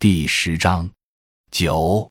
[0.00, 0.88] 第十章
[1.50, 2.08] 九。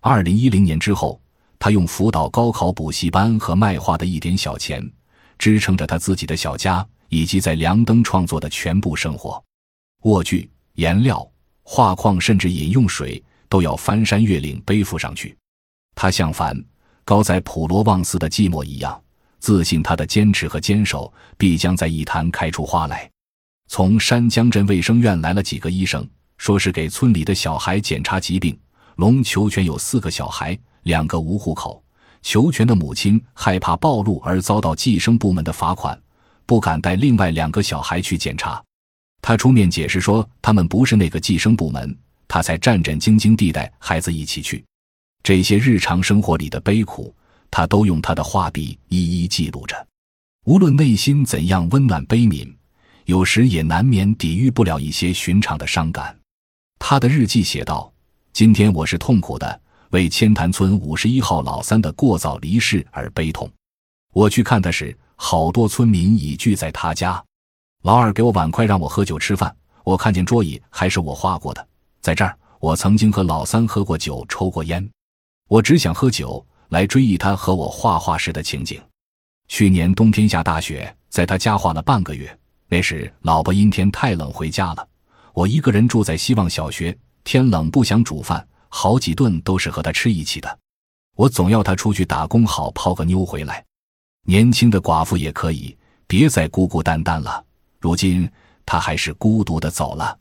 [0.00, 1.20] 二零一零年之后，
[1.58, 4.88] 他用辅导高考补习班和卖画的一点小钱，
[5.36, 9.42] 支撑着他自己的小家以及在梁登创作的全部生活。
[10.04, 11.28] 卧具、颜料、
[11.64, 15.36] 画框，甚至饮用水，都要翻山越岭背负上去。
[15.96, 16.56] 他像梵
[17.04, 19.02] 高在普罗旺斯的寂寞一样，
[19.40, 23.10] 自信他的坚持和坚守必将在一坛开出花来。
[23.66, 26.08] 从山江镇卫生院来了几个医生，
[26.44, 28.54] 说是给村里的小孩检查疾病。
[28.96, 31.82] 龙求全有四个小孩，两个无户口。
[32.20, 35.98] 求全的母亲害怕暴露而遭到计生部门的罚款，
[36.44, 38.62] 不敢带另外两个小孩去检查。
[39.22, 41.96] 他出面解释说，他们不是那个计生部门，
[42.28, 44.62] 他才战战兢兢地带孩子一起去。
[45.22, 47.14] 这些日常生活里的悲苦，
[47.50, 49.74] 他都用他的画笔一一记录着。
[50.44, 52.52] 无论内心怎样温暖悲悯，
[53.06, 56.14] 有时也难免抵御不了一些寻常的伤感。
[56.86, 57.90] 他的日记写道。
[58.34, 63.50] 今天我是痛苦的，为千潭村五十一号老三的过早离世而悲痛。
[64.12, 67.24] 我去看他时，好多村民已聚在他家。
[67.84, 71.66] 老二给我碗筷让我喝酒吃饭，我看见桌椅还是我画过的。
[72.02, 74.86] 在这儿，我曾经和老三喝过酒，抽过烟。
[75.48, 78.78] 我只想喝酒来追忆他和我画画时的情景。
[79.48, 82.38] 去年冬天下大雪，在他家画了半个月。
[82.68, 84.86] 那时老婆阴天太冷回家了，
[85.34, 86.96] 我一个人住在希望小学。
[87.24, 90.58] 天冷不想煮饭，好几顿都是和他吃一起的。
[91.16, 93.64] 我总要他出去打工，好泡个妞回来。
[94.26, 97.42] 年轻的寡妇也可以，别再孤孤单单了。
[97.80, 98.30] 如今
[98.66, 100.16] 他还是孤独的走了。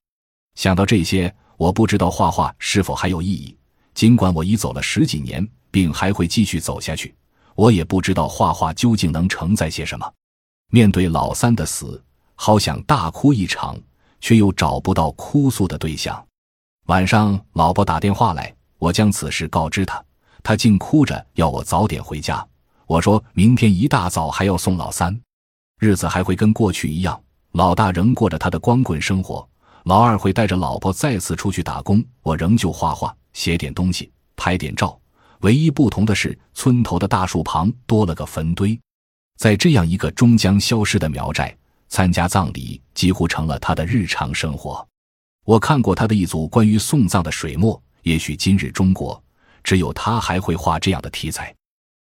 [0.55, 3.55] 想到这些，我不知道画画是否还有意义。
[3.93, 7.13] 尽管我已走了十几年，并还会继续走下去，
[7.53, 10.09] 我也不知道画画究竟能承载些什么。
[10.71, 12.01] 面对老三的死，
[12.35, 13.77] 好想大哭一场，
[14.23, 16.25] 却又找不到哭诉的对象。
[16.85, 20.01] 晚上，老婆打电话来，我将此事告知她，
[20.41, 22.45] 她竟哭着要我早点回家。
[22.87, 25.19] 我说明天一大早还要送老三，
[25.77, 29.45] 日子还会跟过去一样，老大仍过着他的光棍生活，
[29.83, 34.97] 老二会带着老婆再次出去打工，我仍旧画画，写点东西，拍点照。
[35.41, 38.79] 唯一不同的是，村头的大树旁多了个坟堆。
[39.37, 41.53] 在这样一个终将消失的苗寨，
[41.93, 44.83] 参加葬礼几乎成了他的日常生活。
[45.45, 49.23] 我看过他的一组关于送葬的水墨，也许今日中国
[49.63, 51.53] 只有他还会画这样的题材。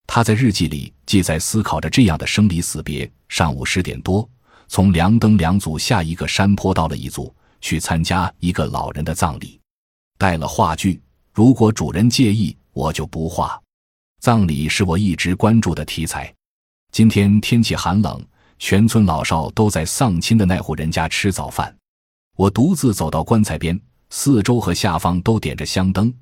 [0.05, 4.29] 他在日记里记载思考着这样的生离死别：上午十点多，
[4.67, 9.57] 从梁登两组下一个山坡到了一组，去参加一个老人的葬礼，
[10.17, 11.01] 带了画具。
[11.31, 13.57] 如果主人介意，我就不画。
[14.19, 16.33] 葬礼是我一直关注的题材。
[16.91, 18.21] 今天天气寒冷，
[18.59, 21.75] 全村老少都在丧亲的那户人家吃早饭。
[22.35, 23.79] 我独自走到棺材边，
[24.09, 26.13] 四周和下方都点着香灯，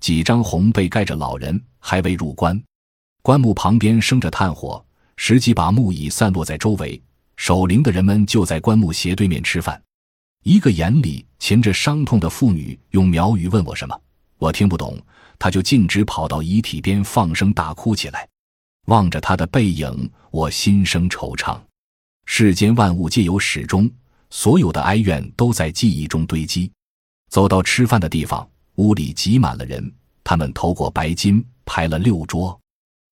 [0.00, 2.60] 几张红被盖着老人，还未入棺。
[3.22, 4.84] 棺木旁边生着炭火，
[5.16, 7.00] 十几把木椅散落在周围。
[7.36, 9.80] 守灵的人们就在棺木斜对面吃饭。
[10.42, 13.98] 一个眼里噙着伤痛的妇女用苗语问我什么，
[14.38, 14.98] 我听不懂，
[15.38, 18.28] 她就径直跑到遗体边放声大哭起来。
[18.86, 21.58] 望着她的背影，我心生惆怅。
[22.32, 23.90] 世间万物皆有始终。
[24.30, 26.70] 所有的哀怨都在记忆中堆积。
[27.28, 29.92] 走到吃饭的地方，屋里挤满了人。
[30.22, 32.58] 他们投过白金排了六桌，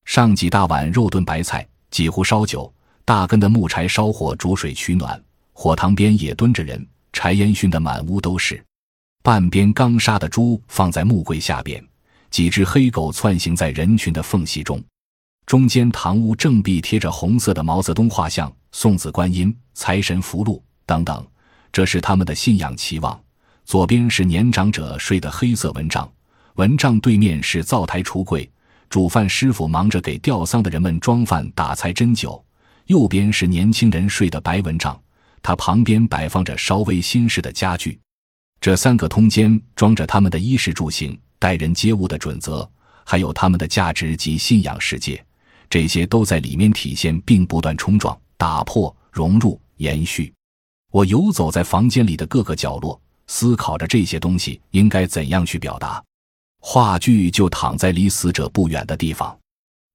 [0.05, 2.73] 上几大碗肉炖白菜，几壶烧酒，
[3.05, 5.21] 大根的木柴烧火煮水取暖。
[5.53, 8.65] 火塘边也蹲着人，柴烟熏得满屋都是。
[9.25, 11.85] 半边刚杀的猪放在木柜下边，
[12.31, 14.81] 几只黑狗窜行在人群的缝隙中。
[15.45, 20.61] 中间堂屋正壁贴着红色的毛泽东画像、送子观音、财神符箓。
[20.87, 21.27] 等等，
[21.71, 23.21] 这是他们的信仰期望。
[23.65, 26.11] 左边是年长者睡的黑色蚊帐，
[26.55, 28.51] 蚊帐对面是灶台橱柜，
[28.89, 32.43] 煮饭师傅忙着给吊丧的人们装饭、打菜、斟酒。
[32.87, 34.99] 右边是年轻人睡的白蚊帐，
[35.43, 38.01] 他旁边摆放着稍微新式的家具。
[38.63, 42.67] 这三个通间装着他们的衣食住行、待人接物的准则，
[43.05, 45.23] 还有他们的价值及信仰世界。
[45.69, 50.33] 这些都在里面体现，并不断冲撞、打破、融入、延续。
[50.93, 56.03] 我游走在房间里的各个角落，思考着这些东西应该怎样去表达。
[56.61, 59.37] 话剧就躺在离死者不远的地方。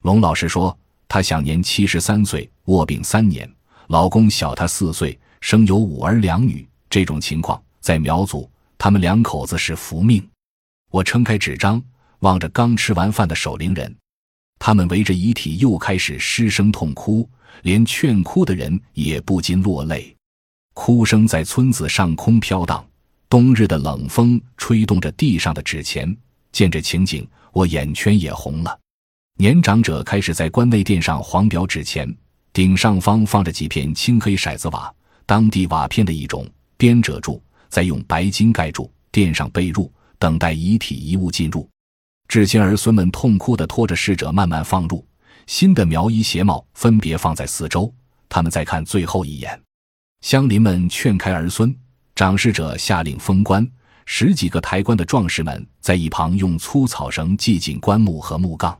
[0.03, 3.49] 龙老师说，他享年七十三岁，卧病三年，
[3.87, 6.67] 老公小他四岁，生有五儿两女。
[6.89, 10.23] 这种情况在苗族，他们两口子是福命。
[10.91, 11.81] 我撑开纸张，
[12.19, 13.95] 望着刚吃完饭的守灵人，
[14.59, 17.27] 他们围着遗体又开始失声痛哭，
[17.61, 20.15] 连劝哭的人也不禁落泪。
[20.73, 22.83] 哭声在村子上空飘荡，
[23.29, 26.15] 冬日的冷风吹动着地上的纸钱，
[26.51, 28.79] 见这情景，我眼圈也红了。
[29.37, 32.11] 年长者开始在关内垫上黄表纸钱，
[32.51, 34.93] 顶上方放着几片青黑骰子瓦，
[35.25, 36.47] 当地瓦片的一种，
[36.77, 39.89] 编褶住，再用白金盖住，垫上被褥，
[40.19, 41.67] 等待遗体遗物进入。
[42.27, 45.05] 至亲儿孙们痛哭地拖着逝者慢慢放入，
[45.47, 47.93] 新的苗衣鞋帽分别放在四周，
[48.29, 49.59] 他们再看最后一眼。
[50.21, 51.75] 乡邻们劝开儿孙，
[52.15, 53.69] 长逝者下令封棺，
[54.05, 58.79] 十几个抬棺的壮士们在一旁用粗草绳系紧棺木和木杠。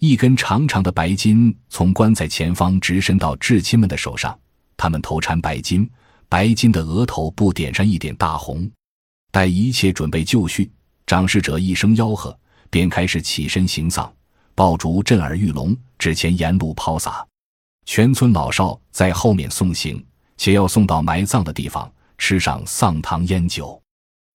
[0.00, 4.36] 一根长长的白巾从棺材前方直伸到至亲们的手上，
[4.76, 5.88] 他们头缠白巾，
[6.28, 8.68] 白巾的额头部点上一点大红。
[9.30, 10.68] 待一切准备就绪，
[11.06, 12.36] 长逝者一声吆喝，
[12.68, 14.12] 便开始起身行丧，
[14.54, 17.26] 爆竹震耳欲聋，纸钱沿路抛洒，
[17.86, 20.04] 全村老少在后面送行，
[20.36, 23.80] 且要送到埋葬的地方，吃上丧堂烟酒。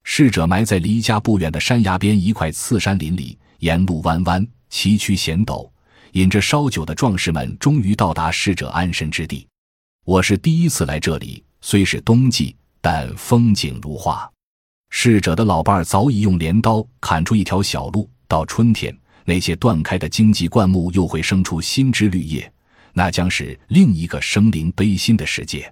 [0.04, 4.46] 逝者埋在离家不远的山崖边一块刺山林里，沿路弯弯。
[4.70, 5.70] 崎岖险陡，
[6.12, 9.48] 饮着烧酒的壮士们终于到达逝者安身之地。
[10.04, 14.30] 我是第一次来这里，虽是冬季，但风景如画。
[14.90, 18.94] 逝者的老伴儿早已用镰刀砍出一条小路，到春天，
[19.28, 22.50] 那些断开的荆棘灌木又会生出新枝绿叶，
[22.94, 25.70] 那将是另一个生灵悲心的世界。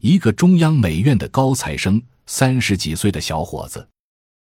[0.00, 3.86] 一个中央美院的高材生，三十几岁的小伙子，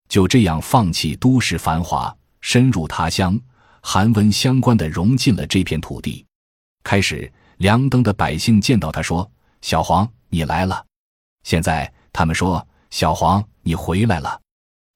[0.08, 3.36] 就这样放弃都市繁华，深入他乡。
[3.82, 6.24] 韩文相关的融进了这片土地。
[6.84, 9.28] 开始，梁登的百姓见到他说
[9.62, 10.86] ：“小黄，你来了。”
[11.42, 14.40] 现在他们说：“小黄，你回来了。”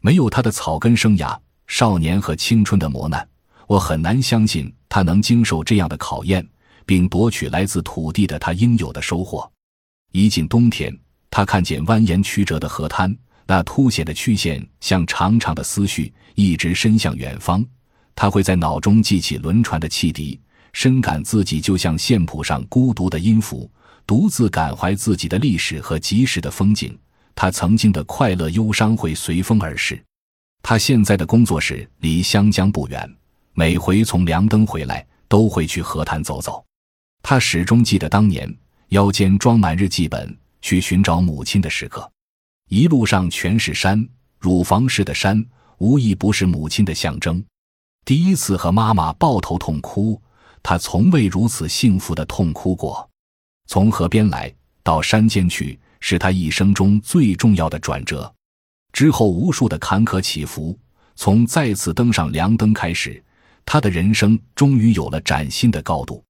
[0.01, 3.29] 没有他的草根生涯、少年和青春的磨难，
[3.69, 6.45] 我很难相信他能经受这样的考验，
[6.87, 9.49] 并夺取来自土地的他应有的收获。
[10.11, 10.99] 一进冬天，
[11.31, 13.15] 他看见蜿蜒曲折的河滩，
[13.47, 17.63] 那凸显的曲线像长长的思绪，一直伸向远方。
[18.15, 20.41] 他会在脑中记起轮船的汽笛，
[20.73, 23.71] 深感自己就像线谱上孤独的音符，
[24.07, 26.99] 独自感怀自己的历史和及时的风景。
[27.35, 30.03] 他曾经的快乐、忧伤会随风而逝。
[30.63, 33.09] 他现在的工作室离湘江不远，
[33.59, 36.65] 每回从梁登回来，都会去河滩走走。
[37.25, 38.49] 他始终记得当年
[38.91, 42.09] 腰间装满日记本去寻找母亲的时刻，
[42.69, 44.09] 一路上全是山，
[44.39, 45.45] 乳房似的山，
[45.79, 47.45] 无一不是母亲的象征。
[48.05, 50.23] 第一次和妈妈抱头痛哭，
[50.63, 53.11] 他从未如此幸福的痛哭过。
[53.67, 54.55] 从河边来
[54.85, 58.33] 到山间去，是他一生中最重要的转折。
[58.93, 60.79] 之后无数的坎坷起伏，
[61.17, 63.21] 从再次登上梁登开始，
[63.71, 66.25] 他的人生终于有了崭新的高度。